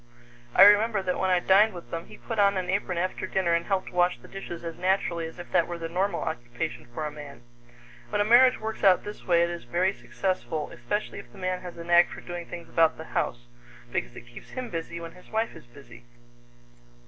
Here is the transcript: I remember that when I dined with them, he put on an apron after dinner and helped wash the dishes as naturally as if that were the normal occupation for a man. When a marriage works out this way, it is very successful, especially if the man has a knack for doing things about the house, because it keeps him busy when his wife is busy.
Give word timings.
I 0.55 0.63
remember 0.63 1.03
that 1.03 1.19
when 1.19 1.29
I 1.29 1.39
dined 1.39 1.75
with 1.75 1.91
them, 1.91 2.07
he 2.07 2.17
put 2.17 2.39
on 2.39 2.57
an 2.57 2.71
apron 2.71 2.97
after 2.97 3.27
dinner 3.27 3.53
and 3.53 3.67
helped 3.67 3.91
wash 3.91 4.17
the 4.17 4.27
dishes 4.27 4.63
as 4.63 4.75
naturally 4.79 5.27
as 5.27 5.37
if 5.37 5.51
that 5.51 5.67
were 5.67 5.77
the 5.77 5.87
normal 5.89 6.21
occupation 6.23 6.87
for 6.91 7.05
a 7.05 7.11
man. 7.11 7.43
When 8.09 8.19
a 8.19 8.25
marriage 8.25 8.59
works 8.59 8.83
out 8.83 9.03
this 9.03 9.27
way, 9.27 9.43
it 9.43 9.51
is 9.51 9.65
very 9.65 9.93
successful, 9.93 10.71
especially 10.71 11.19
if 11.19 11.31
the 11.31 11.37
man 11.37 11.61
has 11.61 11.77
a 11.77 11.83
knack 11.83 12.09
for 12.09 12.21
doing 12.21 12.47
things 12.47 12.67
about 12.67 12.97
the 12.97 13.03
house, 13.13 13.45
because 13.91 14.15
it 14.15 14.25
keeps 14.25 14.49
him 14.49 14.71
busy 14.71 14.99
when 14.99 15.11
his 15.11 15.29
wife 15.29 15.55
is 15.55 15.67
busy. 15.67 16.03